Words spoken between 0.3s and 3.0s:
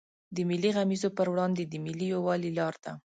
د ملي غمیزو پر وړاندې د ملي یوالي لار ده.